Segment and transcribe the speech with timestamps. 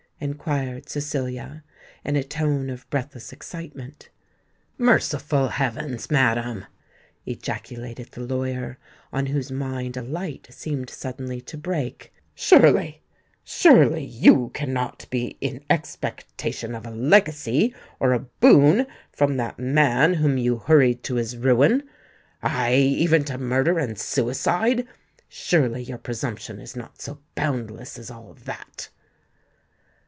[0.23, 1.63] inquired Cecilia,
[2.05, 4.09] in a tone of breathless excitement.
[4.77, 6.65] "Merciful heavens, madam!"
[7.25, 8.77] ejaculated the lawyer,
[9.11, 16.75] on whose mind a light seemed suddenly to break: "surely—surely you cannot be in expectation
[16.75, 22.73] of a legacy or a boon from that man whom you hurried to his ruin—aye,
[22.75, 24.85] even to murder and suicide?
[25.27, 28.89] Surely your presumption is not so boundless as all that?"